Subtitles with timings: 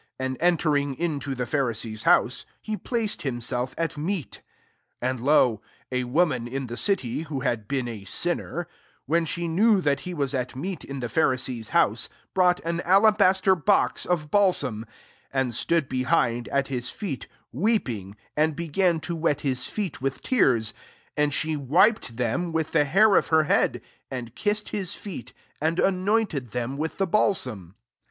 [0.17, 4.41] And entering into the Pharisee's house, he placed himself at meat.
[4.99, 8.67] 37 And, lo, a woman in the city, who had been a sinner,
[9.05, 13.53] when she knew that he was at meat in the Pharisee's house, brought an alabaster
[13.53, 14.85] box of bal sam,
[15.33, 20.23] 38 and stood behind, at his feet, weeping, and began to wet his feet with
[20.23, 20.73] tears;
[21.15, 25.31] and she wiped them with the hair of her head, and kissed his feet,
[25.61, 27.75] and anointed them with the balsam.